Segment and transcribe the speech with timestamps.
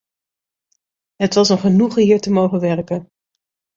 [1.15, 3.11] Het was een genoegen hier te mogen werken.